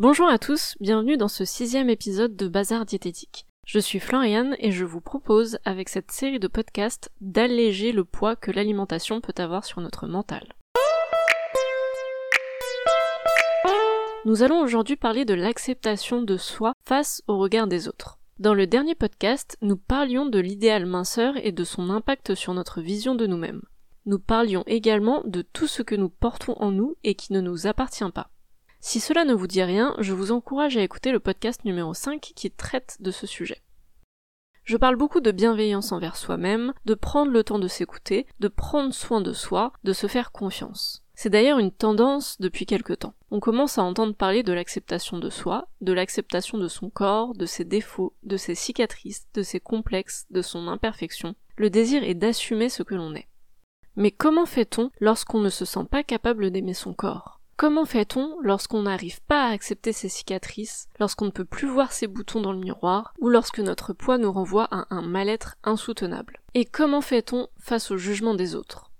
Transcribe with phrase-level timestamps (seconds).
[0.00, 3.46] Bonjour à tous, bienvenue dans ce sixième épisode de Bazar Diététique.
[3.66, 8.36] Je suis Floriane et je vous propose, avec cette série de podcasts, d'alléger le poids
[8.36, 10.52] que l'alimentation peut avoir sur notre mental.
[14.24, 18.20] Nous allons aujourd'hui parler de l'acceptation de soi face au regard des autres.
[18.38, 22.80] Dans le dernier podcast, nous parlions de l'idéal minceur et de son impact sur notre
[22.80, 23.62] vision de nous-mêmes.
[24.06, 27.66] Nous parlions également de tout ce que nous portons en nous et qui ne nous
[27.66, 28.30] appartient pas.
[28.80, 32.20] Si cela ne vous dit rien, je vous encourage à écouter le podcast numéro 5
[32.20, 33.60] qui traite de ce sujet.
[34.62, 38.94] Je parle beaucoup de bienveillance envers soi-même, de prendre le temps de s'écouter, de prendre
[38.94, 41.02] soin de soi, de se faire confiance.
[41.14, 43.14] C'est d'ailleurs une tendance depuis quelque temps.
[43.32, 47.46] On commence à entendre parler de l'acceptation de soi, de l'acceptation de son corps, de
[47.46, 51.34] ses défauts, de ses cicatrices, de ses complexes, de son imperfection.
[51.56, 53.28] Le désir est d'assumer ce que l'on est.
[53.96, 57.37] Mais comment fait-on lorsqu'on ne se sent pas capable d'aimer son corps?
[57.58, 62.06] Comment fait-on lorsqu'on n'arrive pas à accepter ses cicatrices, lorsqu'on ne peut plus voir ses
[62.06, 66.38] boutons dans le miroir, ou lorsque notre poids nous renvoie à un mal-être insoutenable?
[66.54, 68.92] Et comment fait-on face au jugement des autres?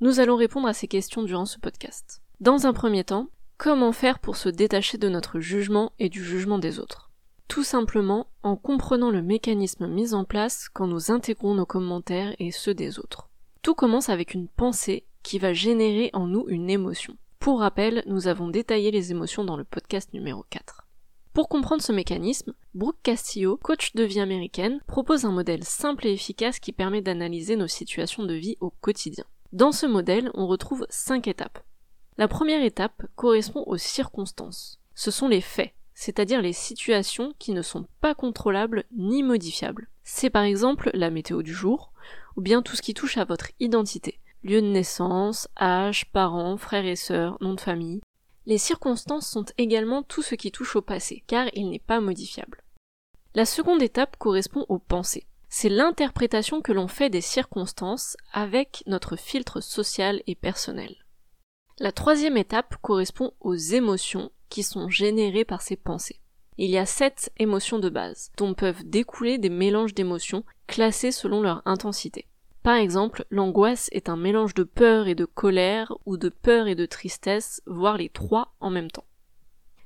[0.00, 2.20] Nous allons répondre à ces questions durant ce podcast.
[2.38, 6.58] Dans un premier temps, comment faire pour se détacher de notre jugement et du jugement
[6.58, 7.10] des autres?
[7.48, 12.50] Tout simplement en comprenant le mécanisme mis en place quand nous intégrons nos commentaires et
[12.50, 13.30] ceux des autres.
[13.62, 17.16] Tout commence avec une pensée qui va générer en nous une émotion.
[17.38, 20.86] Pour rappel, nous avons détaillé les émotions dans le podcast numéro 4.
[21.32, 26.12] Pour comprendre ce mécanisme, Brooke Castillo, coach de vie américaine, propose un modèle simple et
[26.12, 29.24] efficace qui permet d'analyser nos situations de vie au quotidien.
[29.52, 31.62] Dans ce modèle, on retrouve cinq étapes.
[32.18, 34.80] La première étape correspond aux circonstances.
[34.94, 39.88] Ce sont les faits, c'est-à-dire les situations qui ne sont pas contrôlables ni modifiables.
[40.04, 41.92] C'est par exemple la météo du jour,
[42.36, 46.86] ou bien tout ce qui touche à votre identité, lieu de naissance, âge, parents, frères
[46.86, 48.00] et sœurs, nom de famille.
[48.46, 52.62] Les circonstances sont également tout ce qui touche au passé, car il n'est pas modifiable.
[53.34, 55.26] La seconde étape correspond aux pensées.
[55.48, 60.96] C'est l'interprétation que l'on fait des circonstances avec notre filtre social et personnel.
[61.78, 66.20] La troisième étape correspond aux émotions qui sont générées par ces pensées.
[66.58, 71.42] Il y a sept émotions de base, dont peuvent découler des mélanges d'émotions classées selon
[71.42, 72.26] leur intensité.
[72.66, 76.74] Par exemple, l'angoisse est un mélange de peur et de colère, ou de peur et
[76.74, 79.06] de tristesse, voire les trois en même temps.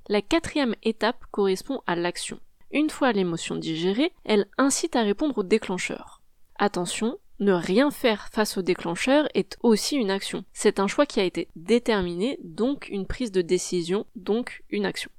[0.08, 2.40] La quatrième étape correspond à l'action.
[2.70, 6.22] Une fois l'émotion digérée, elle incite à répondre au déclencheur.
[6.58, 10.46] Attention, ne rien faire face au déclencheur est aussi une action.
[10.54, 15.10] C'est un choix qui a été déterminé, donc une prise de décision, donc une action.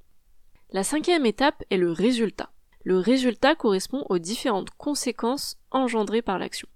[0.72, 2.50] La cinquième étape est le résultat.
[2.82, 6.66] Le résultat correspond aux différentes conséquences engendrées par l'action.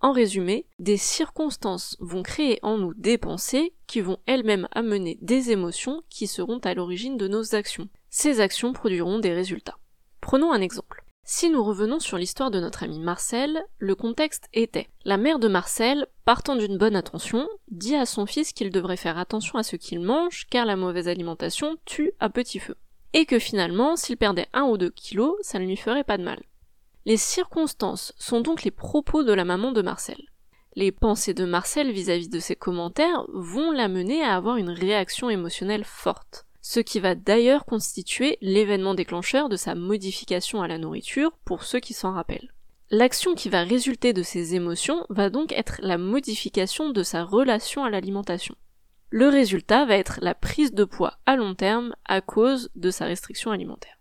[0.00, 5.50] En résumé, des circonstances vont créer en nous des pensées qui vont elles-mêmes amener des
[5.50, 7.88] émotions qui seront à l'origine de nos actions.
[8.10, 9.78] Ces actions produiront des résultats.
[10.20, 11.02] Prenons un exemple.
[11.24, 15.48] Si nous revenons sur l'histoire de notre ami Marcel, le contexte était la mère de
[15.48, 19.74] Marcel, partant d'une bonne intention, dit à son fils qu'il devrait faire attention à ce
[19.74, 22.76] qu'il mange car la mauvaise alimentation tue à petit feu.
[23.12, 26.22] Et que finalement, s'il perdait un ou deux kilos, ça ne lui ferait pas de
[26.22, 26.40] mal.
[27.06, 30.20] Les circonstances sont donc les propos de la maman de Marcel.
[30.74, 35.84] Les pensées de Marcel vis-à-vis de ses commentaires vont l'amener à avoir une réaction émotionnelle
[35.84, 41.62] forte, ce qui va d'ailleurs constituer l'événement déclencheur de sa modification à la nourriture pour
[41.62, 42.52] ceux qui s'en rappellent.
[42.90, 47.84] L'action qui va résulter de ces émotions va donc être la modification de sa relation
[47.84, 48.56] à l'alimentation.
[49.10, 53.04] Le résultat va être la prise de poids à long terme à cause de sa
[53.04, 53.96] restriction alimentaire.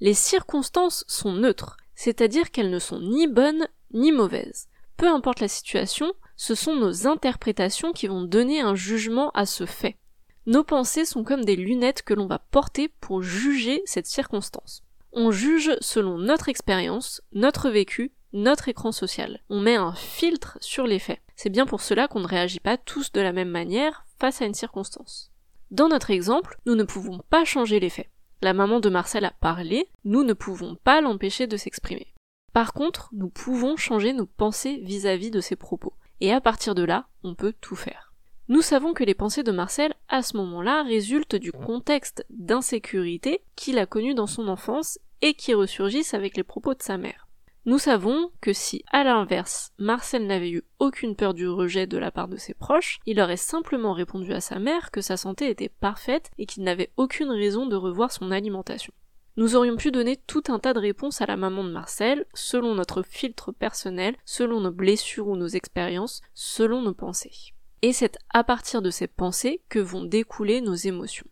[0.00, 4.68] Les circonstances sont neutres, c'est-à-dire qu'elles ne sont ni bonnes ni mauvaises.
[4.96, 9.66] Peu importe la situation, ce sont nos interprétations qui vont donner un jugement à ce
[9.66, 9.98] fait.
[10.46, 14.82] Nos pensées sont comme des lunettes que l'on va porter pour juger cette circonstance.
[15.12, 19.42] On juge selon notre expérience, notre vécu, notre écran social.
[19.50, 21.20] On met un filtre sur les faits.
[21.36, 24.46] C'est bien pour cela qu'on ne réagit pas tous de la même manière face à
[24.46, 25.32] une circonstance.
[25.70, 28.08] Dans notre exemple, nous ne pouvons pas changer les faits.
[28.42, 32.14] La maman de Marcel a parlé, nous ne pouvons pas l'empêcher de s'exprimer.
[32.54, 35.92] Par contre, nous pouvons changer nos pensées vis-à-vis de ses propos.
[36.20, 38.14] Et à partir de là, on peut tout faire.
[38.48, 43.78] Nous savons que les pensées de Marcel, à ce moment-là, résultent du contexte d'insécurité qu'il
[43.78, 47.28] a connu dans son enfance et qui ressurgissent avec les propos de sa mère.
[47.66, 52.10] Nous savons que si, à l'inverse, Marcel n'avait eu aucune peur du rejet de la
[52.10, 55.68] part de ses proches, il aurait simplement répondu à sa mère que sa santé était
[55.68, 58.94] parfaite et qu'il n'avait aucune raison de revoir son alimentation.
[59.36, 62.74] Nous aurions pu donner tout un tas de réponses à la maman de Marcel, selon
[62.74, 67.52] notre filtre personnel, selon nos blessures ou nos expériences, selon nos pensées.
[67.82, 71.26] Et c'est à partir de ces pensées que vont découler nos émotions.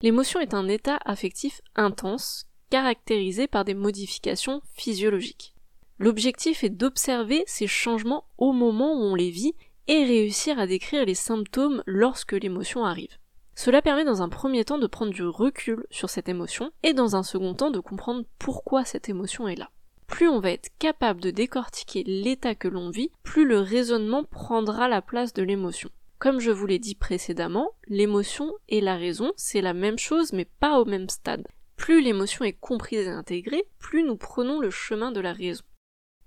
[0.00, 5.54] L'émotion est un état affectif intense, caractérisé par des modifications physiologiques.
[5.98, 9.54] L'objectif est d'observer ces changements au moment où on les vit
[9.88, 13.18] et réussir à décrire les symptômes lorsque l'émotion arrive.
[13.54, 17.16] Cela permet dans un premier temps de prendre du recul sur cette émotion et dans
[17.16, 19.70] un second temps de comprendre pourquoi cette émotion est là.
[20.06, 24.88] Plus on va être capable de décortiquer l'état que l'on vit, plus le raisonnement prendra
[24.88, 25.90] la place de l'émotion.
[26.18, 30.44] Comme je vous l'ai dit précédemment, l'émotion et la raison, c'est la même chose mais
[30.44, 31.46] pas au même stade.
[31.76, 35.64] Plus l'émotion est comprise et intégrée, plus nous prenons le chemin de la raison.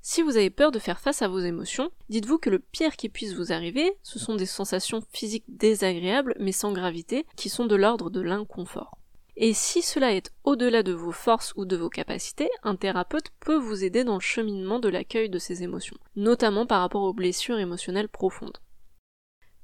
[0.08, 3.10] Si vous avez peur de faire face à vos émotions, dites-vous que le pire qui
[3.10, 7.76] puisse vous arriver, ce sont des sensations physiques désagréables mais sans gravité, qui sont de
[7.76, 9.00] l'ordre de l'inconfort.
[9.36, 13.58] Et si cela est au-delà de vos forces ou de vos capacités, un thérapeute peut
[13.58, 17.58] vous aider dans le cheminement de l'accueil de ces émotions, notamment par rapport aux blessures
[17.58, 18.60] émotionnelles profondes.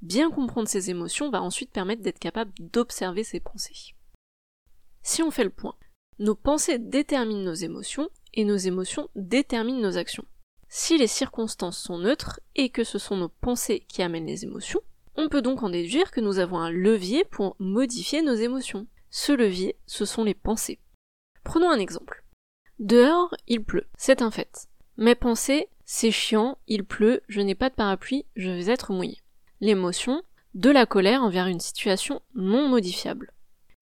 [0.02, 3.94] Bien comprendre ces émotions va ensuite permettre d'être capable d'observer ses pensées.
[5.04, 5.76] Si on fait le point,
[6.18, 10.26] nos pensées déterminent nos émotions et nos émotions déterminent nos actions.
[10.70, 14.82] Si les circonstances sont neutres et que ce sont nos pensées qui amènent les émotions,
[15.16, 18.88] on peut donc en déduire que nous avons un levier pour modifier nos émotions.
[19.10, 20.80] Ce levier, ce sont les pensées.
[21.44, 22.24] Prenons un exemple.
[22.80, 24.68] Dehors, il pleut, c'est un fait.
[24.98, 29.22] Mes pensées, c'est chiant, il pleut, je n'ai pas de parapluie, je vais être mouillé
[29.62, 30.24] l'émotion,
[30.56, 33.32] de la colère envers une situation non modifiable.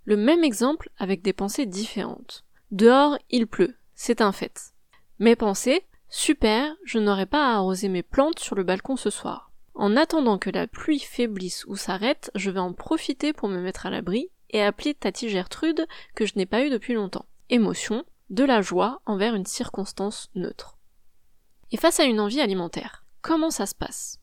[0.04, 2.46] Le même exemple avec des pensées différentes.
[2.72, 4.74] Dehors, il pleut, c'est un fait.
[5.20, 9.52] Mes pensées, super, je n'aurai pas à arroser mes plantes sur le balcon ce soir.
[9.76, 13.86] En attendant que la pluie faiblisse ou s'arrête, je vais en profiter pour me mettre
[13.86, 15.86] à l'abri et appeler Tati Gertrude
[16.16, 17.26] que je n'ai pas eu depuis longtemps.
[17.50, 20.78] Émotion, de la joie envers une circonstance neutre.
[21.74, 24.22] Et face à une envie alimentaire, comment ça se passe?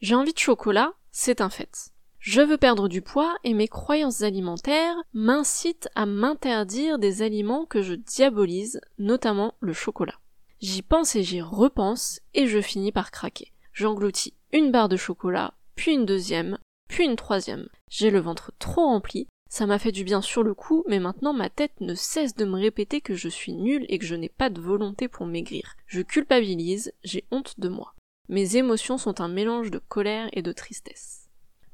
[0.00, 1.92] J'ai envie de chocolat, c'est un fait.
[2.26, 7.82] Je veux perdre du poids et mes croyances alimentaires m'incitent à m'interdire des aliments que
[7.82, 10.18] je diabolise, notamment le chocolat.
[10.58, 13.52] J'y pense et j'y repense et je finis par craquer.
[13.74, 16.56] J'engloutis une barre de chocolat, puis une deuxième,
[16.88, 17.68] puis une troisième.
[17.90, 21.34] J'ai le ventre trop rempli, ça m'a fait du bien sur le coup, mais maintenant
[21.34, 24.30] ma tête ne cesse de me répéter que je suis nulle et que je n'ai
[24.30, 25.76] pas de volonté pour maigrir.
[25.86, 27.94] Je culpabilise, j'ai honte de moi.
[28.30, 31.23] Mes émotions sont un mélange de colère et de tristesse.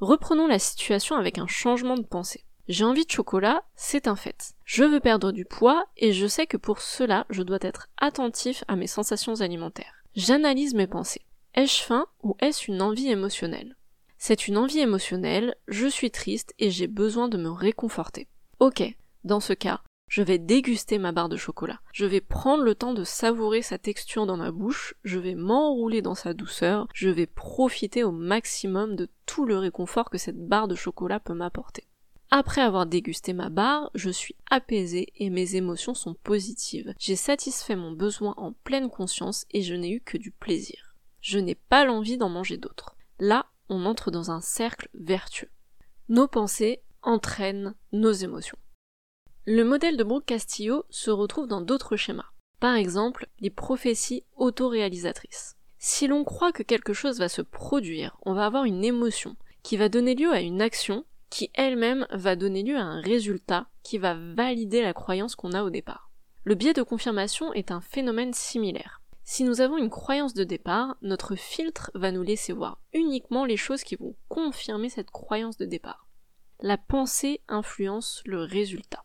[0.01, 2.47] Reprenons la situation avec un changement de pensée.
[2.69, 4.55] J'ai envie de chocolat, c'est un fait.
[4.65, 8.65] Je veux perdre du poids et je sais que pour cela, je dois être attentif
[8.67, 10.03] à mes sensations alimentaires.
[10.15, 11.27] J'analyse mes pensées.
[11.55, 13.77] Ai-je faim ou est-ce une envie émotionnelle?
[14.17, 18.27] C'est une envie émotionnelle, je suis triste et j'ai besoin de me réconforter.
[18.59, 18.83] Ok,
[19.25, 21.81] dans ce cas, je vais déguster ma barre de chocolat.
[21.93, 26.03] Je vais prendre le temps de savourer sa texture dans ma bouche, je vais m'enrouler
[26.03, 30.67] dans sa douceur, je vais profiter au maximum de tout le réconfort que cette barre
[30.67, 31.87] de chocolat peut m'apporter.
[32.33, 36.93] Après avoir dégusté ma barre, je suis apaisée et mes émotions sont positives.
[36.99, 40.97] J'ai satisfait mon besoin en pleine conscience et je n'ai eu que du plaisir.
[41.21, 42.97] Je n'ai pas l'envie d'en manger d'autres.
[43.21, 45.51] Là, on entre dans un cercle vertueux.
[46.09, 48.59] Nos pensées entraînent nos émotions.
[49.47, 52.31] Le modèle de Brooke Castillo se retrouve dans d'autres schémas.
[52.61, 55.57] Par exemple, les prophéties autoréalisatrices.
[55.79, 59.79] Si l'on croit que quelque chose va se produire, on va avoir une émotion qui
[59.79, 63.97] va donner lieu à une action qui elle-même va donner lieu à un résultat qui
[63.97, 66.11] va valider la croyance qu'on a au départ.
[66.45, 69.01] Le biais de confirmation est un phénomène similaire.
[69.25, 73.57] Si nous avons une croyance de départ, notre filtre va nous laisser voir uniquement les
[73.57, 76.07] choses qui vont confirmer cette croyance de départ.
[76.61, 79.05] La pensée influence le résultat.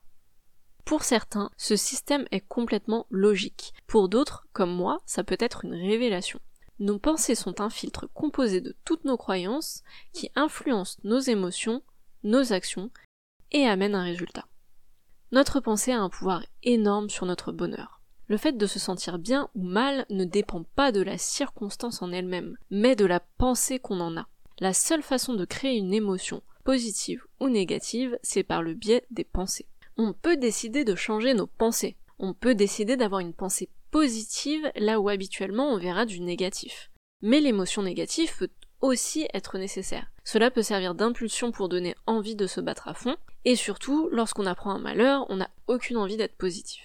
[0.86, 3.74] Pour certains, ce système est complètement logique.
[3.88, 6.40] Pour d'autres, comme moi, ça peut être une révélation.
[6.78, 9.82] Nos pensées sont un filtre composé de toutes nos croyances
[10.14, 11.82] qui influencent nos émotions,
[12.24, 12.92] nos actions
[13.52, 14.46] et amènent un résultat.
[15.32, 18.02] Notre pensée a un pouvoir énorme sur notre bonheur.
[18.28, 22.12] Le fait de se sentir bien ou mal ne dépend pas de la circonstance en
[22.12, 24.28] elle-même, mais de la pensée qu'on en a.
[24.60, 29.24] La seule façon de créer une émotion, positive ou négative, c'est par le biais des
[29.24, 31.96] pensées on peut décider de changer nos pensées.
[32.20, 36.92] On peut décider d'avoir une pensée positive là où habituellement on verra du négatif.
[37.22, 38.50] Mais l'émotion négative peut
[38.82, 40.08] aussi être nécessaire.
[40.24, 44.46] Cela peut servir d'impulsion pour donner envie de se battre à fond, et surtout, lorsqu'on
[44.46, 46.84] apprend un malheur, on n'a aucune envie d'être positif.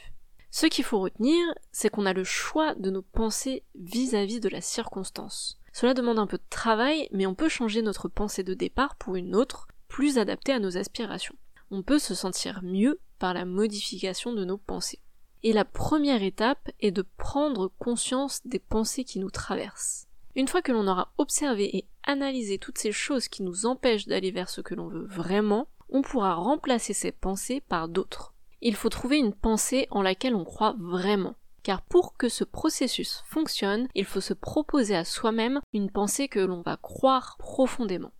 [0.52, 1.36] Ce qu'il faut retenir,
[1.72, 5.58] c'est qu'on a le choix de nos pensées vis-à-vis -vis de la circonstance.
[5.72, 9.16] Cela demande un peu de travail, mais on peut changer notre pensée de départ pour
[9.16, 11.36] une autre, plus adaptée à nos aspirations
[11.70, 15.00] on peut se sentir mieux par la modification de nos pensées.
[15.42, 20.06] Et la première étape est de prendre conscience des pensées qui nous traversent.
[20.36, 24.30] Une fois que l'on aura observé et analysé toutes ces choses qui nous empêchent d'aller
[24.30, 28.34] vers ce que l'on veut vraiment, on pourra remplacer ces pensées par d'autres.
[28.60, 31.34] Il faut trouver une pensée en laquelle on croit vraiment.
[31.62, 36.40] Car pour que ce processus fonctionne, il faut se proposer à soi-même une pensée que
[36.40, 38.12] l'on va croire profondément.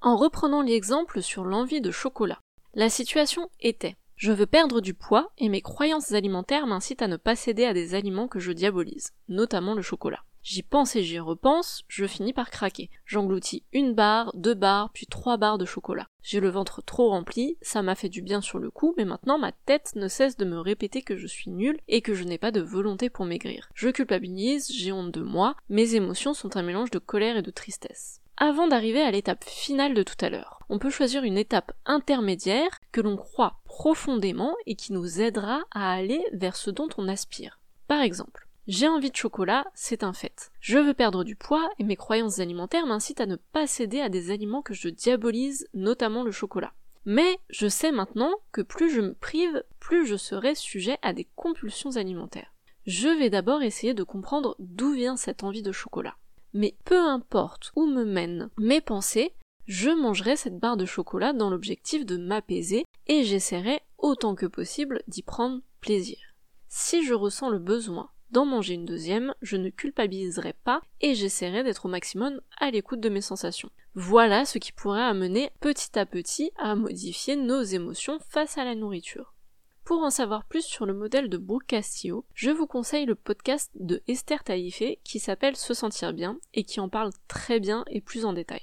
[0.00, 2.40] En reprenant l'exemple sur l'envie de chocolat,
[2.74, 7.16] la situation était je veux perdre du poids et mes croyances alimentaires m'incitent à ne
[7.16, 10.26] pas céder à des aliments que je diabolise, notamment le chocolat.
[10.42, 12.90] J'y pense et j'y repense, je finis par craquer.
[13.06, 16.06] J'engloutis une barre, deux barres, puis trois barres de chocolat.
[16.22, 19.38] J'ai le ventre trop rempli, ça m'a fait du bien sur le coup, mais maintenant
[19.38, 22.36] ma tête ne cesse de me répéter que je suis nulle et que je n'ai
[22.36, 23.70] pas de volonté pour maigrir.
[23.74, 27.50] Je culpabilise, j'ai honte de moi, mes émotions sont un mélange de colère et de
[27.50, 30.60] tristesse avant d'arriver à l'étape finale de tout à l'heure.
[30.70, 35.92] On peut choisir une étape intermédiaire que l'on croit profondément et qui nous aidera à
[35.92, 37.60] aller vers ce dont on aspire.
[37.86, 40.50] Par exemple, j'ai envie de chocolat, c'est un fait.
[40.60, 44.08] Je veux perdre du poids et mes croyances alimentaires m'incitent à ne pas céder à
[44.08, 46.72] des aliments que je diabolise, notamment le chocolat.
[47.04, 51.28] Mais je sais maintenant que plus je me prive, plus je serai sujet à des
[51.36, 52.54] compulsions alimentaires.
[52.86, 56.16] Je vais d'abord essayer de comprendre d'où vient cette envie de chocolat
[56.52, 59.32] mais peu importe où me mènent mes pensées,
[59.66, 65.02] je mangerai cette barre de chocolat dans l'objectif de m'apaiser et j'essaierai autant que possible
[65.06, 66.18] d'y prendre plaisir.
[66.68, 71.64] Si je ressens le besoin d'en manger une deuxième, je ne culpabiliserai pas et j'essaierai
[71.64, 73.70] d'être au maximum à l'écoute de mes sensations.
[73.94, 78.74] Voilà ce qui pourrait amener petit à petit à modifier nos émotions face à la
[78.74, 79.34] nourriture.
[79.90, 83.72] Pour en savoir plus sur le modèle de Brooke Castillo, je vous conseille le podcast
[83.74, 88.00] de Esther Taïfé qui s'appelle Se sentir bien et qui en parle très bien et
[88.00, 88.60] plus en détail.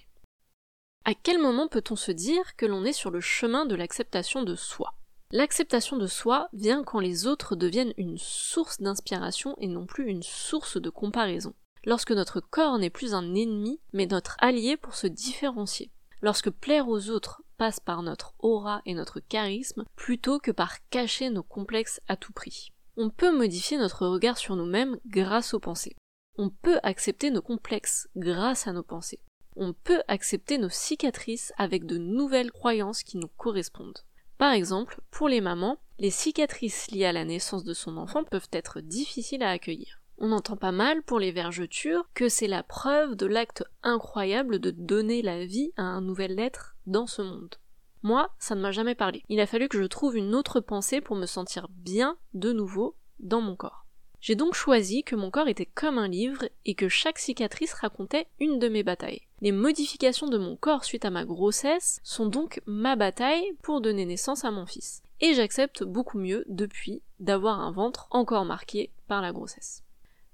[1.04, 4.56] À quel moment peut-on se dire que l'on est sur le chemin de l'acceptation de
[4.56, 4.94] soi?
[5.32, 10.24] L'acceptation de soi vient quand les autres deviennent une source d'inspiration et non plus une
[10.24, 11.54] source de comparaison.
[11.84, 15.92] Lorsque notre corps n'est plus un ennemi, mais notre allié pour se différencier.
[16.22, 21.30] Lorsque plaire aux autres passe par notre aura et notre charisme plutôt que par cacher
[21.30, 22.72] nos complexes à tout prix.
[22.96, 25.96] On peut modifier notre regard sur nous-mêmes grâce aux pensées.
[26.38, 29.20] On peut accepter nos complexes grâce à nos pensées.
[29.56, 34.00] On peut accepter nos cicatrices avec de nouvelles croyances qui nous correspondent.
[34.38, 38.50] Par exemple, pour les mamans, les cicatrices liées à la naissance de son enfant peuvent
[38.52, 40.00] être difficiles à accueillir.
[40.20, 44.72] On entend pas mal pour les vergetures que c'est la preuve de l'acte incroyable de
[44.72, 47.56] donner la vie à un nouvel être dans ce monde.
[48.04, 49.24] Moi, ça ne m'a jamais parlé.
[49.30, 52.96] Il a fallu que je trouve une autre pensée pour me sentir bien de nouveau
[53.20, 53.86] dans mon corps.
[54.20, 58.28] J'ai donc choisi que mon corps était comme un livre et que chaque cicatrice racontait
[58.40, 59.22] une de mes batailles.
[59.42, 64.06] Les modifications de mon corps suite à ma grossesse sont donc ma bataille pour donner
[64.06, 65.04] naissance à mon fils.
[65.22, 69.84] Et j'accepte beaucoup mieux depuis d'avoir un ventre encore marqué par la grossesse.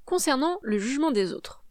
[0.05, 1.62] Concernant le jugement des autres,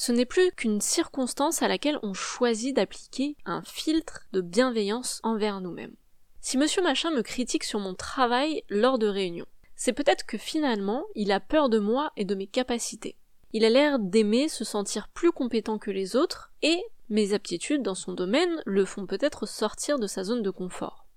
[0.00, 5.60] ce n'est plus qu'une circonstance à laquelle on choisit d'appliquer un filtre de bienveillance envers
[5.60, 5.94] nous-mêmes.
[6.40, 9.44] Si monsieur machin me critique sur mon travail lors de réunions,
[9.76, 13.18] c'est peut-être que finalement il a peur de moi et de mes capacités.
[13.52, 17.94] Il a l'air d'aimer se sentir plus compétent que les autres et mes aptitudes dans
[17.94, 21.08] son domaine le font peut-être sortir de sa zone de confort.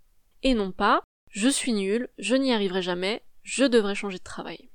[0.42, 4.70] Et non pas je suis nul, je n'y arriverai jamais, je devrais changer de travail.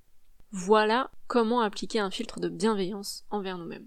[0.50, 3.86] Voilà comment appliquer un filtre de bienveillance envers nous-mêmes.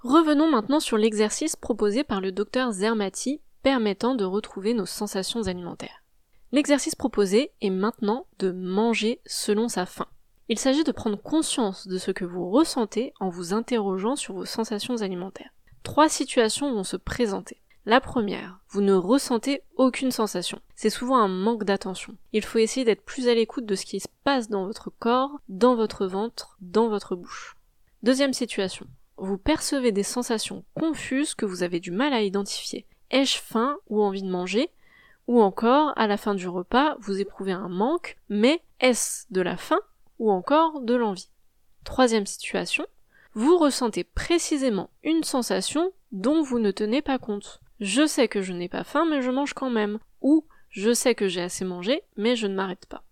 [0.00, 6.04] Revenons maintenant sur l'exercice proposé par le docteur Zermati permettant de retrouver nos sensations alimentaires.
[6.52, 10.06] L'exercice proposé est maintenant de manger selon sa faim.
[10.48, 14.44] Il s'agit de prendre conscience de ce que vous ressentez en vous interrogeant sur vos
[14.44, 15.50] sensations alimentaires.
[15.82, 17.60] Trois situations vont se présenter.
[17.84, 20.60] La première, vous ne ressentez aucune sensation.
[20.76, 22.14] C'est souvent un manque d'attention.
[22.32, 25.40] Il faut essayer d'être plus à l'écoute de ce qui se passe dans votre corps,
[25.48, 27.56] dans votre ventre, dans votre bouche.
[28.04, 28.86] Deuxième situation,
[29.18, 32.86] vous percevez des sensations confuses que vous avez du mal à identifier.
[33.10, 34.70] Ai-je faim ou envie de manger?
[35.26, 39.56] Ou encore, à la fin du repas, vous éprouvez un manque, mais est-ce de la
[39.56, 39.80] faim
[40.18, 41.28] ou encore de l'envie?
[41.84, 42.86] Troisième situation,
[43.34, 48.52] vous ressentez précisément une sensation dont vous ne tenez pas compte je sais que je
[48.52, 52.02] n'ai pas faim mais je mange quand même, ou je sais que j'ai assez mangé
[52.16, 53.04] mais je ne m'arrête pas.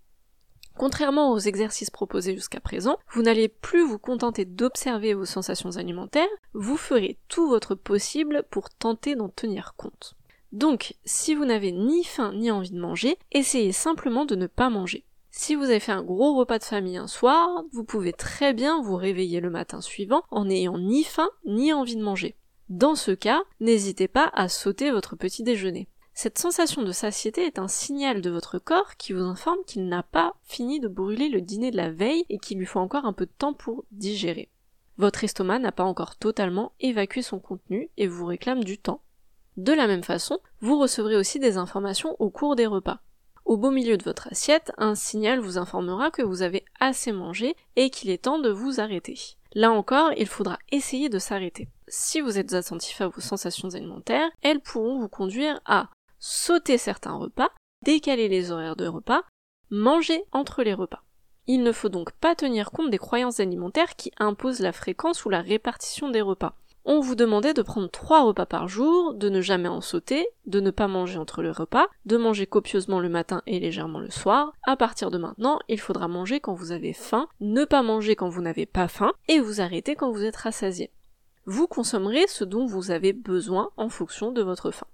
[0.79, 6.29] Contrairement aux exercices proposés jusqu'à présent, vous n'allez plus vous contenter d'observer vos sensations alimentaires,
[6.53, 10.17] vous ferez tout votre possible pour tenter d'en tenir compte.
[10.53, 14.71] Donc, si vous n'avez ni faim ni envie de manger, essayez simplement de ne pas
[14.71, 15.05] manger.
[15.31, 18.81] Si vous avez fait un gros repas de famille un soir, vous pouvez très bien
[18.81, 22.37] vous réveiller le matin suivant en n'ayant ni faim ni envie de manger.
[22.69, 25.89] Dans ce cas, n'hésitez pas à sauter votre petit déjeuner.
[26.19, 30.03] Cette sensation de satiété est un signal de votre corps qui vous informe qu'il n'a
[30.03, 33.13] pas fini de brûler le dîner de la veille et qu'il lui faut encore un
[33.13, 34.49] peu de temps pour digérer.
[34.97, 39.03] Votre estomac n'a pas encore totalement évacué son contenu et vous réclame du temps.
[39.59, 43.01] De la même façon, vous recevrez aussi des informations au cours des repas.
[43.45, 47.55] Au beau milieu de votre assiette, un signal vous informera que vous avez assez mangé
[47.77, 49.19] et qu'il est temps de vous arrêter.
[49.53, 51.69] Là encore, il faudra essayer de s'arrêter.
[51.89, 57.15] Si vous êtes attentif à vos sensations alimentaires, elles pourront vous conduire à sauter certains
[57.15, 57.51] repas,
[57.83, 59.23] décaler les horaires de repas,
[59.71, 61.03] manger entre les repas.
[61.47, 65.31] Il ne faut donc pas tenir compte des croyances alimentaires qui imposent la fréquence ou
[65.31, 66.57] la répartition des repas.
[66.89, 70.61] On vous demandait de prendre trois repas par jour, de ne jamais en sauter, de
[70.61, 74.53] ne pas manger entre les repas, de manger copieusement le matin et légèrement le soir.
[74.63, 78.29] À partir de maintenant, il faudra manger quand vous avez faim, ne pas manger quand
[78.29, 80.93] vous n'avez pas faim, et vous arrêter quand vous êtes rassasié.
[81.45, 84.87] Vous consommerez ce dont vous avez besoin en fonction de votre faim.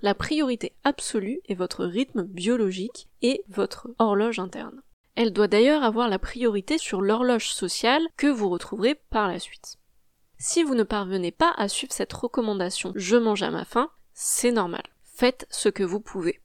[0.00, 4.82] La priorité absolue est votre rythme biologique et votre horloge interne.
[5.16, 9.78] Elle doit d'ailleurs avoir la priorité sur l'horloge sociale que vous retrouverez par la suite.
[10.38, 14.52] Si vous ne parvenez pas à suivre cette recommandation je mange à ma faim, c'est
[14.52, 14.84] normal.
[15.02, 16.40] Faites ce que vous pouvez.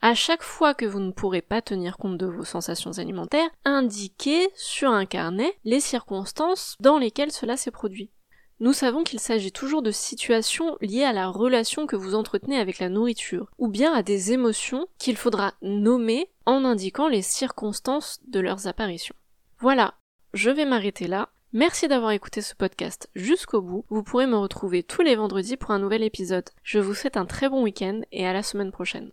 [0.00, 4.48] À chaque fois que vous ne pourrez pas tenir compte de vos sensations alimentaires, indiquez
[4.54, 8.12] sur un carnet les circonstances dans lesquelles cela s'est produit.
[8.58, 12.78] Nous savons qu'il s'agit toujours de situations liées à la relation que vous entretenez avec
[12.78, 18.40] la nourriture, ou bien à des émotions qu'il faudra nommer en indiquant les circonstances de
[18.40, 19.14] leurs apparitions.
[19.58, 19.94] Voilà,
[20.32, 21.28] je vais m'arrêter là.
[21.52, 23.84] Merci d'avoir écouté ce podcast jusqu'au bout.
[23.90, 26.48] Vous pourrez me retrouver tous les vendredis pour un nouvel épisode.
[26.62, 29.10] Je vous souhaite un très bon week-end et à la semaine prochaine.